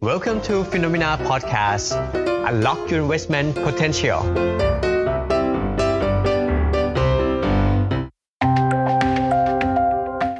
[0.00, 1.98] Welcome to Phenomena Podcast.
[2.46, 4.22] Unlock your investment potential.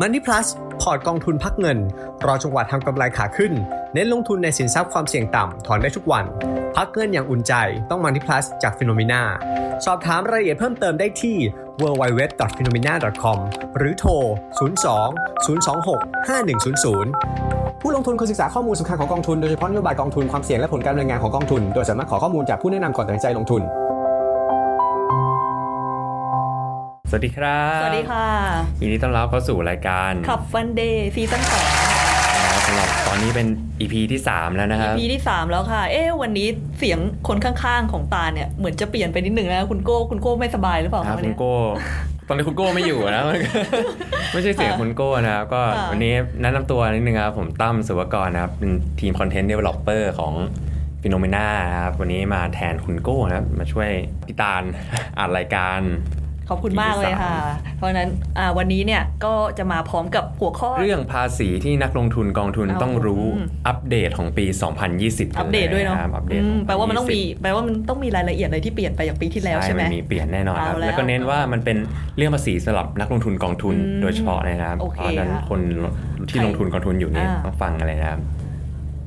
[0.01, 0.47] Money Plus
[0.81, 1.79] พอร์ตกองทุนพักเงิน
[2.27, 3.53] รอจังหวะทำกำไรขาขึ้น
[3.95, 6.25] เน้นลงทุนในสินทรัพย์ความเสี่ยงต่ำ ถอนได้ทุกวัน
[6.77, 7.53] พักเงินอย่างอุ่นใจ
[7.91, 9.23] ต้อง Money Plus จาก Phenomena
[9.85, 11.37] สอบถามรายละเอียดเพิ่มเติมได้ที่
[11.83, 13.39] www.phenomena.com
[13.77, 14.13] หรือโทร
[14.59, 23.63] 02 026 5100 ผู้ลงทุนควรศึกษาข้อมูลสำคัญของกองทุนโดยเฉพาะนโยบายกองทุนความเสี่ยงและผลการดำเนินงานของกองทุน โดยสามารถขอข้อมูลจากผู้แนะนำก่อนตัดสินใจลงทุน
[27.11, 28.27] สวัสดีครับสวัสดีค่ะ
[28.81, 33.47] ยินดีต้อนรับเข้าสู่รายการ Club Fund Day season สองนะครับสำหรับตอนนี้เป็น
[33.81, 36.49] EP ที่3แล้วนะครับ EP ที่ 3 แล้วค่ะ เอ๊ะวันนี้
[36.79, 36.99] เสียง
[37.29, 41.55] คนข้างๆของตาเนี่ย เหมือนจะเปลี่ยนไปนิดหนึ่งนะคุณโก้คุณโก้ไม่สบายหรือเปล่าครับวันคุณนี้ โก้
[42.29, 43.25] ตอนนี้คุณโก้ไม่อยู่นะ
[44.33, 48.71] ไม่ใช่เสียงคุณโก้นะครับก็ค่ะวันนี้แนะนำตัวนิดนึงครับผมตั้มสุวกรนะครับเป็น
[49.01, 50.35] ทีม content developer ของ
[51.03, 53.91] FINNOMENA นะครับวันนี้มาแทนคุณโก้นะครับมาช่วย
[54.27, 54.63] พี่ตาล
[55.19, 55.81] อ่านรายการ
[56.49, 57.35] ขอบคุณมากเลยค่ะ
[57.77, 64.45] เพราะฉะนั้นอ่าวันนี้เนี่ยก็จะมาพร้อมกับหัวข้อ เรื่องภาษีที่นักลงทุนกองทุนเอาต้องรู้อืมอัปเดตของปี
[64.93, 71.77] 2020 อัปเดตด้วยเนาะครับอัปเดตอืขมองแปลว่ามันต้องมี2020แปลว่ามันต้องมีรายละเอียดอะไรที่เปลี่ยนไปจากปีที่แล้วใช่ไหมนมีเปลี่ยนแน่นอนครับเอาแล้วแล้วก็เน้นว่ามันเป็น
[72.17, 75.61] เรื่องภาษีสำหรับนักลงทุนกองทุนอืมโดยเฉพาะนะครับโอเพเคราะฉะนั้นค่ะคน
[76.29, 78.21] ที่ใครลงทุนกองทุนอยู่เนี่ยอ่าต้องฟังอะไรนะครับ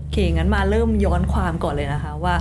[0.01, 2.35] โอเคงั้นมาเริ่มย้อนความก่อนเลยนะคะว่า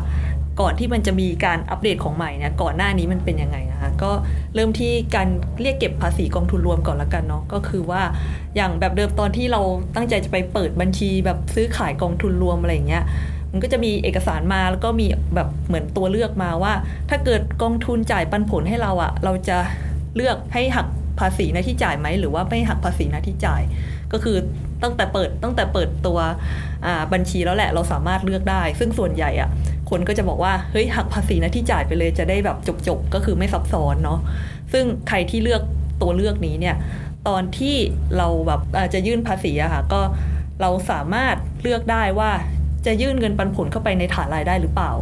[0.61, 4.11] ก่อนที่มันจะมีการอัปเดตของใหม่เนี่ยก่อนหน้านี้มันเป็นยังไงนะคะก็
[4.55, 5.28] เริ่มที่การ
[5.62, 8.03] เรียกเก็บภาษีกองทุนรวมก่อนละกันเนาะก็คือว่า
[8.56, 9.61] อย่างแบบเดิมตอนที่เรา
[9.94, 13.05] ตั้งใจจะไปเปิดบัญชีแบบซื้อขายกองทุนรวมอะไรอย่างเงี้ย
[13.53, 16.72] มันก็จะมีเอกสารมาแล้วก็มีแบบเหมือนตัวเลือกมาว่า
[17.11, 19.58] ถ้าเกิดกองทุนจ่ายปันผลให้เราอะเราจะ
[20.16, 20.86] เลือกให้หัก
[21.20, 23.62] ภาษีหน้าที่จ่ายไหมหรือว่าไม่หักภาษีหน้าที่จ่าย
[24.12, 24.36] ก็คือ
[24.83, 26.19] ตั้งแต่เปิดตั้งแต่เปิดตัว
[26.86, 29.48] อ่าบัญชีแล้วแหละเราสามารถเลือกได้ ซึ่งส่วนใหญ่อะ
[29.91, 34.19] คนก็จะบอกว่าเฮ้ยหักภาษีน้าที่จ่ายไปเลยจะได้แบบจบๆก็คือไม่ซับซ้อนเนาะ
[34.72, 35.62] ซึ่งใครที่เลือก
[36.02, 36.76] ตัวเลือกนี้เนี่ย
[37.28, 37.76] ตอนที่
[38.16, 38.60] เราแบบ
[38.94, 40.00] จะยื่นภาษีอะค่ะก็
[40.60, 42.31] เราสามารถเลือกได้ว่า
[42.87, 44.92] จะยื่นเงินปันผลเข้าไปในฐานรายได้หรือเปล่า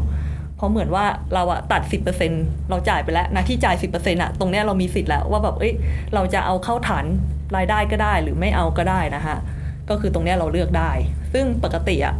[0.56, 1.82] เพราะเหมือนว่าเราอะตัด
[2.26, 5.74] 10%เราจ่ายไปแล้วนะที่จ่าย 10%อะตรงเนี้ยเรามีสิทธิ์แล้วว่าแบบเอ้ย
[6.14, 7.04] เราจะเอาเข้าฐาน
[7.56, 9.36] รายได้ก็ได้หรือไม่เอาก็ได้นะคะ
[9.88, 10.90] ก็คือตรงเนี้ยเราเลือกได้
[11.32, 12.14] ซึ่งปกติอะ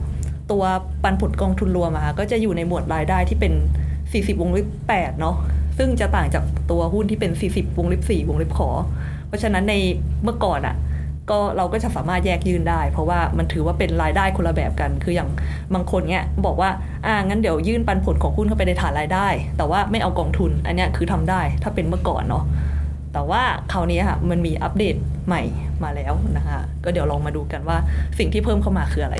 [0.51, 0.63] ตัว
[1.03, 3.53] ปันผลกองทุนรวมอะค่ะก็จะอยู่ในหมวดรายได้ที่เป็น
[3.97, 5.37] 40 วงเล็บ8เนาะ
[5.79, 8.71] ซึ่งจะต่างจากตัวหุ้นที่เป็น 40 วงเล็บ4วงเล็บขอ
[9.27, 9.75] เพราะฉะนั้นใน
[10.23, 10.77] เมื่อก่อนอะ
[11.31, 15.29] ก็เราก็จะสามารถแยกยื่นได้ เพราะว่ามันถือว่าเป็นรายได้คนละแบบกัน คืออย่าง
[15.75, 16.71] บางคนเนี้ยบอกว่า
[17.07, 22.45] อ่างั้นเดี๋ยวยื่นปันผลของหุ้นเข้าไปในฐานรายได้ แต่ว่าไม่เอากองทุน อันเนี้ยคือทำได้ถ้าเป็นเมื่อก่อนเนาะ
[23.13, 23.43] แต่ว่า
[23.73, 25.43] คราวนี้ค่ะมันมีอัปเดตใหม่
[25.83, 27.77] มาแล้วนะคะก็เดี๋ยวลองมาดูกันว่า
[28.19, 29.17] สิ่งที่เพิ่มเข้ามาคืออะไร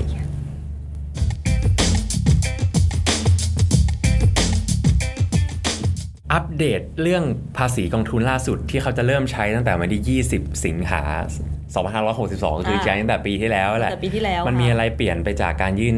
[6.59, 7.23] เดตเรื่อง
[7.57, 11.01] ภาษีกองทุนล่าสุดที่เขาจะเริ่มใช้ตั้งแต่วันที่ 20 สิงหา
[11.85, 15.97] 2562 คืออ่าใช้ตั้งแต่ปีที่แล้วแหละแต่ปีที่แล้วมันมีค่ะอะไรเปลี่ยนไปจากการยื่น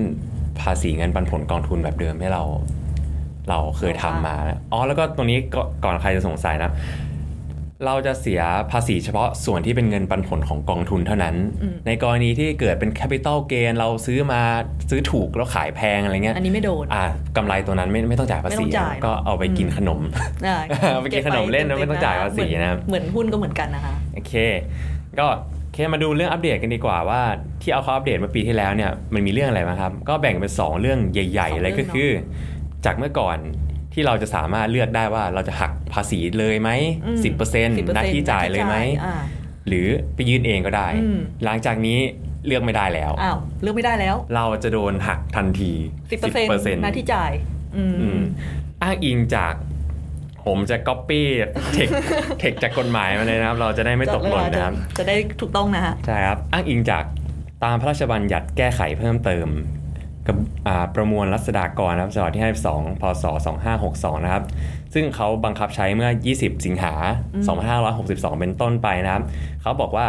[0.62, 2.44] ภาษีเงินปันผลกองทุนแบบเดิมให้เรา
[3.50, 6.72] เราเคยทำมาแล้วอ๋อ แล้วก็ตรงนี้ก่อนก่อนใครจะสงสัยนะ
[7.86, 14.42] เราจะเสียภาษีเฉพาะส่วนที่เป็นเงินปันผลของกองทุนเท่านั้นอืมในกรณีที่เกิดเป็น capital gain เราซื้อมา
[14.90, 17.06] ซื้อถูกแล้วขายแพงอะไรเงี้ย อันนี้ไม่โดนอ่า
[17.38, 20.02] กำไรตัวนั้นไม่ไม่ต้องจ่ายภาษีไม่ต้องจ่ายก็เอาไปกินขนม
[20.47, 20.58] อ่า
[20.94, 24.34] เอาไปกินขนมเล่นนะไม่ต้องจ่ายภาษีนะครับเหมือนหุ้นก็เหมือนกันนะคะ โอเค
[25.20, 25.28] ก็
[25.66, 27.22] โอเคมาดูเรื่องอัปเดตกันดีกว่าว่า
[27.62, 32.12] ที่เอาเขาอัปเดตเมื่อปีที่แล้วเนี่ยมันมีเรื่องอะไรบ้างครับ ก็แบ่งเป็น 2 เรื่องใหญ่ๆเลยสองเรื่ก็องคือ
[32.86, 33.38] จากเมื่อก่อน
[33.94, 36.69] ที่เราจะสามารถเลือกได้ว่าเราจะหักภาษีเลยไหม
[37.06, 39.16] อืมสิบเปอร์เซ็นต์หน้าที่จ่ายเลยไหมอ่า
[39.68, 42.00] หรือไปยื่นเองก็ได้อืมหลังจากนี้
[42.46, 45.72] เลือกไม่ได้แล้วอ้าวเลือกไม่ได้แล้ว เราจะโดนหักทันที
[46.12, 46.19] สิบ
[46.50, 47.31] เปอร์เซ็นต์หน้าที่จ่าย
[47.75, 48.22] อืมอืม
[48.81, 49.53] อ้างอิงจาก
[50.46, 51.28] ผมจะก๊อปปี้
[51.73, 51.90] เทค
[52.40, 57.03] เทคจากกฎหมายมาเลยนะครับ เราจะได้ไม่ตกหล่นนะครับจจะได้ถูกต้องนะฮะใช่ครับ อ้างอิงจาก
[57.63, 59.47] ตามพระราชบัญญัติแก้ไขเพิ่มเติม
[60.28, 60.36] กับ
[60.68, 63.26] อ่าประมวลรัษฎากรนะครับฉบับที่52พศ
[63.76, 64.44] 2562 นะครับ
[64.94, 66.94] ซึ่งเขาบังคับใช้เมื่อ 20 สิงหา
[67.68, 69.23] 2562 เป็นต้นไปนะครับ
[69.62, 70.08] เขาบอกว่า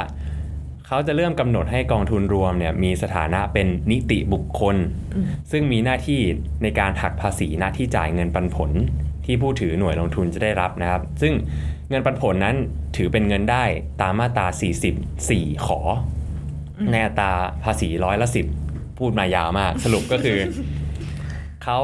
[0.86, 4.76] เขาจะเริ่มกำหนดให้กองทุนรวมเนี่ยมีสถานะเป็นนิติบุคคล
[5.14, 6.20] อืมซึ่งมีหน้าที่
[6.62, 8.70] ในการหักภาษีหน้าที่จ่ายเงินปันผล
[9.26, 11.34] ที่ผู้ถือหน่วยลงทุนจะได้รับนะครับ ซึ่ง
[11.90, 12.56] เงินปันผลนั้น
[12.96, 13.64] ถือเป็นเงินได้
[14.02, 14.46] ตามมาตรา
[15.06, 15.80] 44 ขอ
[16.92, 17.32] ในอัตรา
[17.64, 18.46] ภาษีร้อยละสิบ
[19.02, 20.38] พูดมายาวมาก สรุปก็คือ
[21.64, 21.78] เขา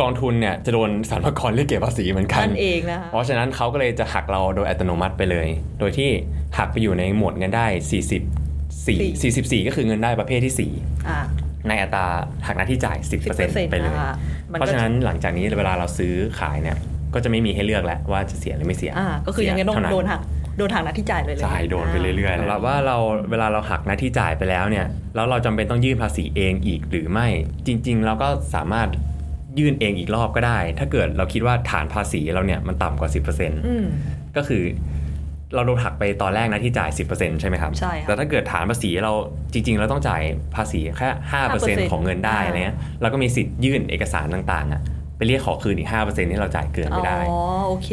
[0.00, 5.48] กองทุนเนี่ยจะโดนสรรพากรเรียกเก็บภาษีเหมือนกันนั่นเองนะคะเพราะฉะนั้นเขาก็เลยจะหักเราโดยอัตโนมัติไปเลย
[5.80, 6.10] โดยที่
[6.58, 10.54] หักไปอยู่ในหมวดเงินได้ 40 4 44 ก็คือเงินได้ประเภทที่
[11.08, 12.06] อ่า4ในอัตรา
[12.46, 12.98] หักหน้าที่จ่าย
[13.28, 14.12] 10%ไปเลยนะคะ
[14.52, 16.76] มัเพราะฉะนั้นหลังจากนี้เวลาเราซื้อขายเนี่ย
[17.14, 20.20] ก็จะไม่มีให้เลือกแล้วว่าจะเสียหรือไม่เสียอ่าก็คือยังไงต้องเท่าโดนหัก
[20.60, 22.96] โดนหักหน้าที่จ่ายเลยเลยใช่โดนไปเรื่อยๆสำหรับว่าเรา
[23.30, 27.26] เวลาเราหักหน้าที่จ่ายไปแล้วเนี่ยแล้วเราจำเป็นต้องยื่นภาษีเองอีกหรือไม่
[27.66, 28.88] จริง ๆ เราก็สามารถ
[29.58, 33.86] ยื่นเองอีกรอบก็ได้ ถ้าเกิดเราคิดว่าฐานภาษีเราเนี่ยมันต่ำกว่า 10%อืม
[34.36, 34.62] ก็คือ
[35.54, 39.12] เราโดนหักไปตอนแรกนะที่จ่าย 10%ใช่ไหมครับใช่ครับแต่ถ้าเกิดฐานภาษีเรา
[39.52, 40.22] จริง ๆ เราต้องจ่าย
[40.56, 41.10] ภาษีแค่
[41.50, 44.80] 5%ของเงินได้อ่าอะไรเงี้ยเราก็มีสิทธิ์ยื่นเอกสารต่างๆอะ
[45.16, 47.90] ไปเรียกขอคืนอีก5%ที่เราจ่ายเกินไม่ได้ อ๋อ โอเค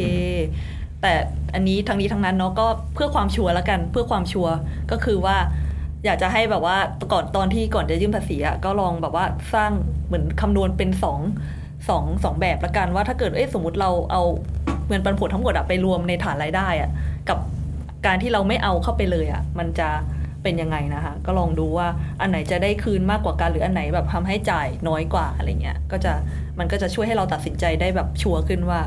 [1.01, 1.13] แต่
[1.53, 4.53] อันนี้ทั้งนี้ทั้งนั้นเนาะก็เพื่อความชัวร์ล้วกันเพื่อความชัวร์
[4.91, 5.37] ก็คือว่า
[6.05, 6.77] อยากจะให้แบบว่า
[7.11, 9.71] ก่อนตอนที่ก่อนจะยื่นภาษีอะก็ลองแบบว่าสร้าง
[10.07, 11.19] เหมือนคำนวณเป็นสอง
[11.89, 14.23] สองสองแบบละกันว่าถ้าเกิดเอ้สมมติเราเอา
[14.89, 16.89] เงินปันผลทั้งหมดอะไปรวมในฐานรายได้อะ
[17.29, 17.37] กับ
[18.05, 19.89] การที่เราไม่เอาเข้าไปเลยอะมันจะ
[20.43, 21.87] เป็นยังไงนะคะ ก็ลองดูว่า
[22.21, 26.13] อันไหนจะได้คืนมากกว่ากันหรืออันไหนแบบทำให้จ่ายน้อยกว่าอะไรเงี้ยก็จะ
[26.59, 28.79] มันก็จะช่วยให้เราตัดสินใจได้แบบชัวร์ขึ้นว่า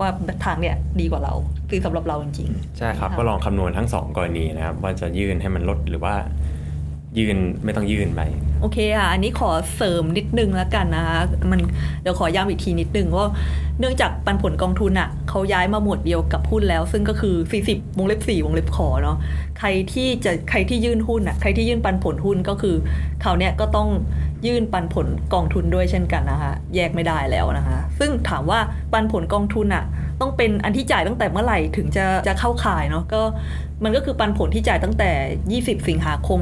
[0.00, 0.08] ว่า
[0.44, 1.34] ทางเนี่ยดีกว่าเรา
[1.70, 6.14] คือสำหรับเราจริงใช่ครับค่ะก็ลองคำนวณทั้งสองกรณีนะครับ ว่าจะยื่นให้มันลดหรือว่า
[7.18, 11.20] ยื่นไม่ต้องยื่นไปๆโอเคค่ะ อันนี้ขอเสริมนิดนึงแล้วกันนะคะ
[11.50, 11.60] มัน
[12.02, 13.26] เดี๋ยวขอย้ำอีกทีนิดนึงว่า
[13.78, 17.34] เนื่องจากปันผลกองทุนอะเขาย้ายมาหมวดเดียวกับหุ้นแล้ว ซึ่งก็คือ
[17.66, 19.16] 40วงเล็บ4วงเล็บขอเนาะ
[19.58, 22.76] ใครที่จะใครที่ยื่นหุ้นอะใครที่ยื่นปันผลหุ้นก็คือ
[23.22, 23.88] เขาเนี่ยก็ต้อง
[24.46, 28.60] ยื่นปันผลกองทุนด้วยเช่นกันนะคะ แยกไม่ได้แล้วนะคะ ซึ่งถามว่า
[28.92, 29.84] ปันผลกองทุนอะ
[30.20, 33.22] ต้องเป็นอันที่จ่ายตั้งแต่เมื่อไหร่ถึงจะจะเข้าข่ายเนาะก็
[33.84, 35.10] มันก็คือปันผลที่จ่ายตั้งแต่
[35.62, 36.40] 20 สิงหาคม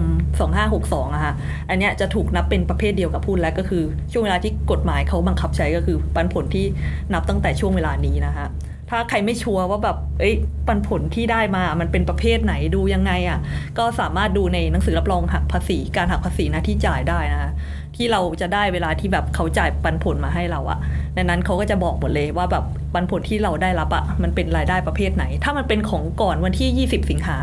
[0.56, 1.34] 2562อะค่ะ
[1.68, 6.66] อันเนี้ยจะถูกนับเป็นประเภทเดียวกับหุ้นและก็คือ ช่วงเวลาที่กฎหมายเขาบังคับใช้ก็คือปันผลที่
[7.12, 8.46] นับตั้งแต่ช่วงเวลานี้นะคะ
[8.90, 10.34] ถ้าใครไม่ชัวร์ว่าแบบ เอ้ย
[10.66, 13.38] ปันผลที่ได้มา มันเป็นประเภทไหนดูยังไงอะ่ะ
[13.78, 17.50] ก็สามารถดูในหนังสือรับรองหักภาษี การหักภาษีหน้าที่จ่ายได้นะคะ
[17.98, 20.78] ที่เราจะได้เวลาที่แบบเขาจ่ายปันผลมาให้เราอะ
[21.16, 22.64] ดังนั้นเขาก็จะบอกหมดเลยว่าแบบ
[22.94, 27.36] ปันผลที่เราได้รับอะมันเป็นรายได้ประเภทไหน ถ้ามันเป็นของก่อนวันที่ 20 สิงหา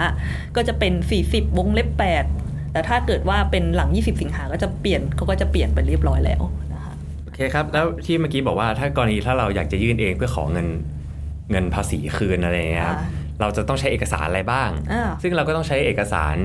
[0.55, 0.93] ก็จะเป็น
[1.25, 1.89] 40 วงเล็บ
[2.31, 6.41] 8 แต่ถ้าเกิดว่าเป็นหลัง 20 สิงหาก็จะเปลี่ยนเขาก็จะเปลี่ยนไปเรียบร้อยแล้ว
[6.73, 6.93] นะคะ
[7.23, 10.67] โอเคครับ แล้วที่เมื่อกี้บอกว่าถ้ากรณีถ้าเราอยากจะยื่นเองเพื่อขอเงิน
[11.51, 13.09] เงินภาษีคืนอะไรอย่างเงี้ยครับอ่า
[13.41, 16.35] เราจะต้องใช้เอกสารอะไรบ้างอ่าซึ่งเราก็ต้องใช้เอกสาร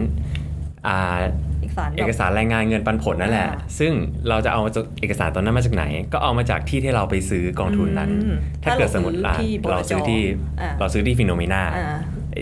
[0.87, 3.93] อ่าเอกสารเอกสารรายงานเงินปันผลนั่นแหละอ่าซึ่ง
[4.29, 4.61] เราจะเอา
[5.01, 9.35] เอกสารตอนนั้นมาจากไหน ก็เอามาจากที่ที่เราไปซื้อกองทุนนั้นอืมถ้าเกิดสมมติถ้า
[9.73, 11.99] เราซื้อที่เราซื้อที่เราบลจซื้อที่ FINNOMENA อ่า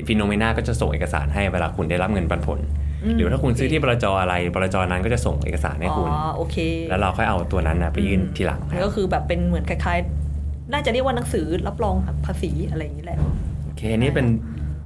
[0.09, 2.59] FINNOMENA ก็จะส่งเอกสารให้เวลาคุณได้รับเงินปันผล
[3.05, 6.57] อืมหรือถ้าคุณซื้อที่บลจอะไรบลจนั้นก็จะส่งเอกสารให้อ๋อคุณโอเค
[6.91, 13.19] แล้วเราค่อยเอาตัวนั้นนะไปยื่นทีหลังครับก็คือแบบเป็นเหมือนคล้ายๆ น่าจะเรียกว่าหนังสือรับรองหักภาษีอะไรอย่างนี้แหละ
[13.65, 14.27] โอเคอันนี้เป็น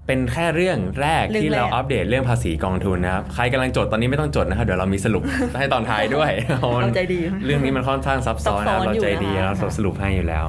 [0.07, 5.23] เป็นแค่เรื่องแรกเรื่องที่เราแรกอัปเดตเรื่องภาษีกองทุนนะครับ ใครกำลังจดตอนนี้ไม่ต้องจดนะครับเดี๋ยวเรามีสรุป
[5.59, 10.47] ให้ตอนท้ายด้วยเพราะมันเราใจดี เรื่องนี้มันค่อนข้างซับซ้อนซับซ้นะอนเราอยู่ใจดีนะคะเราสรุปให้อยู่แล้ว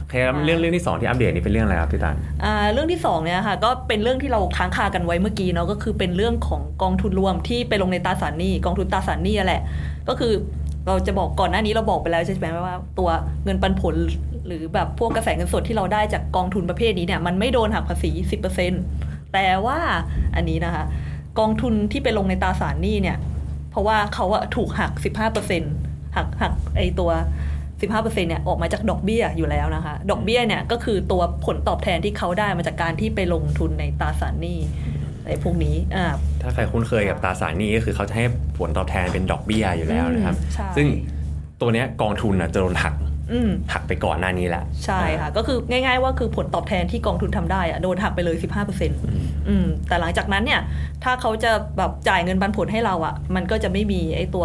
[0.00, 9.62] โอเคครับเรื่องเรื่องที่สองที่อัปเดตนี่เป็นเรื่องอะไรครับพี่ตันอ่าเรื่องที่สองเนี่ยค่ะก็เป็นเรื่องที่เราค้างคากันไว้เมื่อกี้เนาะก็คือเป็นเรื่องของกองทุนรวมที่ไปลงในตราสารหนี้กองทุนตราสารหนี้อะแหละ
[10.08, 10.32] ก็คือ
[10.86, 13.10] เราจะบอกก่อนหน้านี้เราบอกไปแล้วใช่ไหมว่าตัว
[13.44, 13.94] เงินปันผล
[14.46, 18.10] หรือแบบพวกกระแสเงินสดที่เราได้จากกองทุนประเภทนี้เนี่ยมันไม่โดนหักภาษี
[18.72, 19.78] 10%แต่ว่า
[20.36, 20.84] อันนี้นะคะ
[21.38, 23.16] กองทุนที่ไปลงในตราสารหนี้เนี่ย
[23.70, 24.92] เพราะว่าเขาอะถูกหัก
[25.54, 27.10] 15%หักหักไอตัว
[27.80, 34.58] 15%เนี่ยออกมาจากดอกเบี้ยอยู่แล้วนะคะ ดอกเบี้ยเนี่ยก็คือตัวผลตอบแทนที่เขาได้มาจากการที่ไปลงทุนในตราสารหนี้
[35.26, 36.06] ไอพวกนี้อ่า
[36.44, 38.24] ถ้าใครคุ้นเคยกับตราสารหนี้ก็คือเขาจะให้
[38.58, 40.86] ผลตอบแทนเป็นดอกเบี้ยอยู่แล้วนะครับอืมใช่ซึ่ง
[41.60, 42.94] ตัวเนี้ยกองทุนน่ะจะโดนหัก
[43.32, 49.10] อืมหักไปก่อนหน้านี้แหละ ใช่ค่ะ ก็คือง่ายๆว่าคือผลตอบแทนที่กองทุนทำได้อะโดนหักไปเลย 15%อื
[49.64, 50.60] มแต่หลังจากนั้นเนี่ย
[51.04, 54.44] ถ้าเขาจะแบบจ่ายเงินปันผลให้เราอะมันก็จะไม่มีไอ้ตัว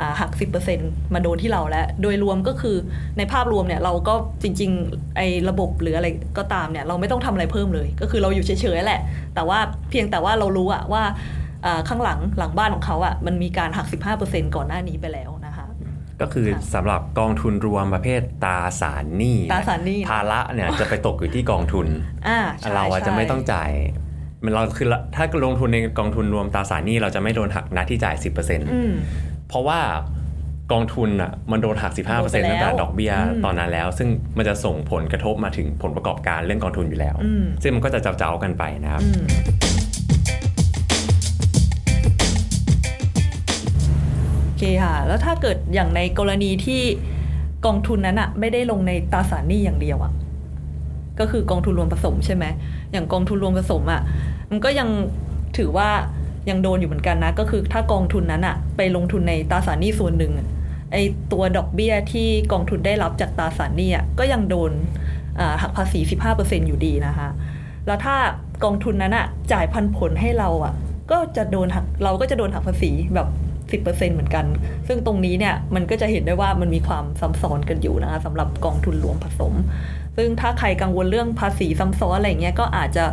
[0.00, 0.30] อ่าหัก
[0.72, 2.76] 10%มาโดนที่เราแล้ว โดยรวมก็คือ
[3.18, 9.00] ในภาพรวมเนี่ยเราก็จริง ๆ ไอ้ระบบหรืออะไรก็ตามเนี่ย เราไม่ต้องทำอะไรเพิ่มเลย ก็คือเราอยู่เฉยๆแหละ
[9.34, 9.58] แต่ว่า
[9.90, 11.02] เพียงแต่ว่าเรารู้อะว่า
[11.66, 13.86] อ่าข้างหลังหลังบ้านของเขาอะมันมีการหัก
[14.20, 15.66] 15%ก่อนหน้านี้ไปแล้วนะคะ
[16.20, 21.86] ก็คือค่ะสำหรับกองทุนรวมประเภทตราสารหนี้ตราสารหนี้ภาระเนี่ยจะไปตกอยู่ที่กองทุน
[22.28, 23.70] อ่าใช่เราอะจะใช่ไม่ต้องจ่าย
[24.44, 28.92] มันเราคือละถ้าลงทุนในกองทุนรวมตราสารหนี้เราจะไม่โดนหักหน้าที่จ่าย 10%อืม
[29.48, 29.80] เพราะว่า
[30.72, 39.24] กองทุนอะมันโดนหัก 15%โดนไปแล้วตั้งแต่ดอกเบี้ยอืมตอนนั้นแล้ว ซึ่งมันจะส่งผลกระทบมาถึงผลประกอบการเรื่องกองทุนอยู่แล้วอืมซึ่งมันก็จะเจ้าๆกันไปนะครับอืม
[44.44, 46.82] โอเคค่ะ แล้วถ้าเกิดอย่างในกรณีที่
[47.66, 50.12] กองทุนนั้นอะไม่ได้ลงในตราสารหนี้อย่างเดียวอะ
[51.20, 52.44] ก็คือกองทุนรวมผสมใช่ไหม
[52.92, 54.02] อย่างกองทุนรวมผสมอะ
[54.50, 54.88] มันก็ยัง
[55.56, 55.90] ถือว่า
[56.50, 60.32] ยังโดนอยู่เหมือนกันนะ ก็คือถ้ากองทุนนั้นอะไปลงทุนในตราสารหนี้ส่วนหนึ่ง
[60.92, 60.96] ไอ
[61.32, 64.72] ตัวดอกเบี้ยที่กองทุนได้รับจากตราสารหนี้อะก็ยังโดน
[65.62, 66.00] หักภาษี
[66.34, 67.28] 15%อยู่ดีนะคะ
[67.86, 68.16] แล้วถ้า
[68.64, 70.74] กองทุนนั้นอะจ่ายพันผลให้เราอะ
[71.10, 73.28] ก็จะโดนหักเราก็จะโดนหักภาษีแบบ
[73.70, 74.46] 10%เหมือนกัน
[74.88, 79.52] ซึ่งตรงนี้เนี่ยมันก็จะเห็นได้ว่ามันมีความซ้ำซ้อนกันอยู่นะคะสำหรับกองทุนรวมผสม
[80.18, 83.04] ซึ่งถ้าใครกังวลเรื่องภาษีซ้ำซ้อนอะไรเงี้ยก็อาจจะ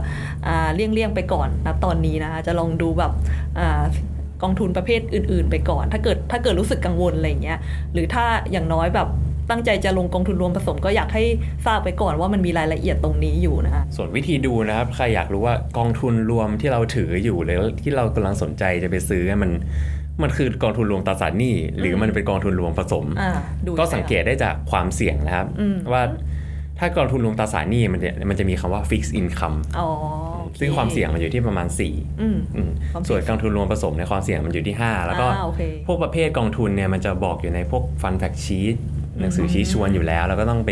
[0.48, 3.12] อ่าเลี่ยงๆไปก่อนนะตอนนี้นะคะจะลองดูแบบ
[3.60, 3.84] อา
[4.44, 7.60] กองทุนประเภทอื่น ๆ ไปก่อน ถ้าเกิดถ้าเกิดรู้สึกกังวลอะไรเงี้ย
[7.94, 9.10] หรือถ้าอย่างน้อยแบบ
[9.50, 11.24] ตั้งใจจะลงกองทุนรวมผสมก็อยากให้
[11.66, 19.52] ทราบไปก่อนว่ามันมีรายละเอียดตรงนี้อยู่นะคะส่วนวิธีดูนะครับ ใครอยากรู้ว่ากองทุนรวมที่เราถืออยู่หรือที่เรากำลังสนใจจะไปซื้อมัน
[20.22, 23.32] มันคือกองทุนรวมตราสารหนี้ หรือมันเป็นกองทุนรวมผสมอ่า
[23.66, 26.04] ดูก็สังเกตได้จากความเสี่ยงนะครับอืมว่า
[26.80, 29.88] ถ้ากองทุนรวมตราสารหนี้มันจะมันจะมีคำว่า fixed income อ๋อ
[30.42, 38.76] โอเคซึ่งความเสี่ยงมันอยู่ที่ประมาณ4อืมอืมความเสี่ยงส่วนกองทุนรวมผสมในยความเสี่ยงมันอยู่ที่ 5 แล้วก็อ่าโอเคพวกประเภทกองทุนเนี่ยมันจะบอกอยู่ในพวกฟันแฟกชีต
[39.20, 40.72] หนังสือชี้ชวนอยู่แล้ว แล้วก็ต้องไป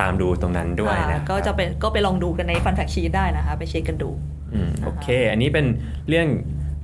[0.00, 4.10] ตามดูตรงนั้นด้วยอ่านะก็จะเป็นก็ไปลองดูกันในฟันแฟกชีได้นะคะ ไปเช็คกันดู
[4.54, 5.66] อืมโอเค อันนี้เป็น
[6.08, 6.28] เรื่อง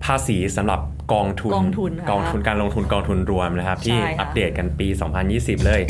[0.05, 0.81] ภาษีสำหรับ
[1.13, 4.89] กองทุนกองทุนค่ะกองทุนการลงทุนกองทุนรวมนะครับ ที่ใช่ค่ะอัปเดตกันปี
[5.27, 5.81] 2020 เลย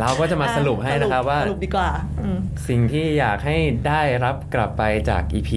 [0.00, 1.90] เราก็จะมาสรุปให้นะครับว่า สรุปดีกว่า
[2.24, 2.38] อืม
[2.68, 3.56] สิ่งที่อยากให้
[3.88, 5.50] ได้รับกลับไปจาก EP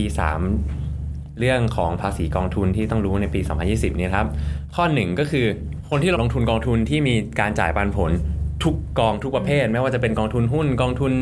[0.70, 4.28] 3 เรื่องของภาษีกองทุนที่ต้องรู้ในปี 2020 นี้ครับ
[4.76, 5.46] ข้อหนึ่งก็คือ
[5.90, 8.12] คนที่ลงทุนกองทุนที่มีการจ่ายปันผล
[8.64, 11.14] ทุกกองทุกประเภท ไม่ว่าจะเป็นกองทุนหุ้นกองทุน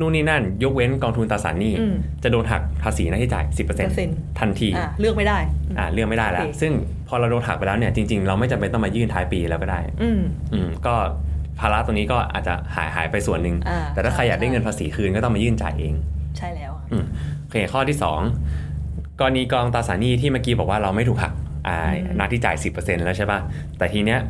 [0.00, 3.44] นู่นนี่นั่น ยกเว้นกองทุนตราสารหนี้อืมจะโดนหักภาษีหน้าที่จ่าย
[3.92, 5.38] 10%ทันทีอ่าเลือกไม่ได้
[5.78, 6.72] อ่าเรื่องไม่ได้แล้วโอเคซึ่ง
[7.08, 10.20] พอเราโดนหักไปแล้วเนี่ยจริง ๆ เราไม่จำเป็นต้องมายื่นท้ายปีแล้วก็ได้ อืม
[10.52, 10.94] อืมก็
[11.60, 15.94] ภาระตรงนี้ก็อาจจะหายหายไปส่วนหนึ่งอ่าแต่ถ้าใครอยากได้เงินภาษีคืนก็ต้องมายื่นจ่ายเอง
[16.38, 17.04] ใช่แล้วอืม
[17.40, 17.98] โอเคข้อที่
[18.58, 21.32] 2 กรณีกองตราสารหนี้ที่เมื่อกี้บอกว่าเราไม่ถูกหัก
[21.68, 23.38] อ่าอืมหน้าที่จ่าย 10%แล้วใช่ป่ะ
[23.78, 24.20] แต่ทีเนี้ย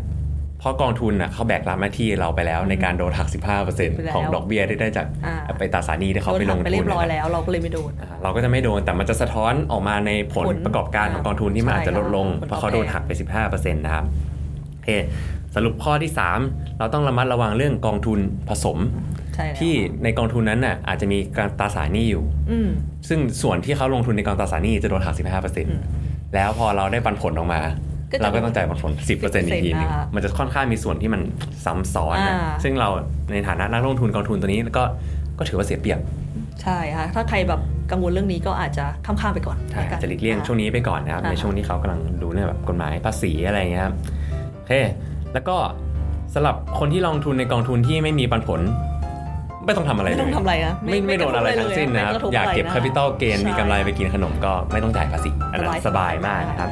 [0.58, 3.28] เพราะกองทุนอะเขาแบกรับหน้าที่เราไปแล้วในการโดนหัก
[3.70, 13.10] 15%ของดอกเบี้ยที่ได้จากอ่าไปตราสารหนี้ที่เขาโดนไปลหังกทุนไปเรียบร้อยนะคแล้วเราก็เลยไม่โดนอ่าเราก็จะไม่โดนแต่มันจะสะท้อนออกมาในผลผลประกอบการของกองทุนที่มันใช่อาจจะลดลงผลตอบเพราะเขาโดนแทนหักไป
[13.42, 14.04] 15%นะครับ
[14.74, 14.90] โอเค
[15.54, 16.12] สรุปข้อที่
[16.44, 18.18] 3 เราต้องระมัดระวังเรื่องกองทุน
[18.48, 18.78] ผสม
[19.34, 22.68] ใช่แล้วที่ในกองทุนนั้นน่ะอาจจะมีการตราสารหนี้อยู่อืม
[23.08, 25.14] ซึ่งส่วนที่เขาลงทุนในกองตราสารหนี้จะโดนหัก
[25.74, 27.60] 15%แล้วพอเราได้ปันผลออกมา
[28.10, 31.22] ก็จะเราก็ต้องจ่ายปันผล 10%อีกทีหนึงนะคะมันจะค่อนข้างมีส่วนที่มัน
[31.64, 32.88] ซ้ำซ้อนนะอ่าซึ่งเรา
[33.32, 34.84] ในฐานะนักลงทุนกองทุนตัวนี้ก็
[35.38, 35.98] ก็ถือว่าเสียเปรียบ
[36.62, 43.94] ใช่ค่ะถ้าใครแบบกังวลเรื่องนี้ก็อาจจะข้ามๆไปก่อนใช่นจะหลีกเลี่ยงช่วงนี้ไปก่อนนะครับอ่าในช่วงที่เขากำลังดูเรื่องแบบกฎหมายภาษีอะไรอย่างเงี้ยครับ
[44.54, 44.72] โอเค
[45.34, 45.56] แล้วก็
[46.34, 48.60] สำหรับคนที่ลงทุนในกองทุนที่ไม่มีปันผล
[49.64, 56.70] ไม่ต้องทำอะไรเลย ไม่ต้องทำอะไรนะไม่ไม่โดนอะไรทั้งสิ้นนะครับไม่กทอยากเก็บะ capital gain ใช่มีกำไรไปกินขนมก็ไม่ต้องจ่ายภาษีอันนั้นสสบาบายยมากมากนะครับ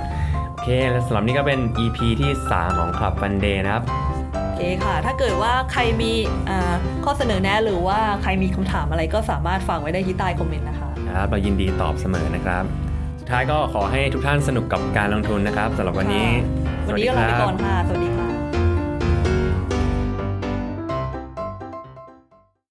[0.50, 3.84] โอเค แล้วสำหรับนี้ก็เป็น EP ที่ 3 ของ Club Fund Day นะครับ
[4.44, 6.12] โอเคค่ะ ถ้าเกิดว่าใครมี
[6.48, 12.64] อ่าข้อเสนอแนะหรือว่าใครมีคำถามอะไรก็สามารถฝากไว้ได้ที่ใต้คอมเมนต์นะคะครับเรายินดีตอบเสมอนะครับ
[13.20, 16.28] สุดท้ายก็ขอให้ทุกท่านสนุกกับการลงทุนนะครับสำหรับวันนี้
[16.86, 18.21] วันนี้ก็ลาไปก่อนค่ะ สวัสดีค่ะ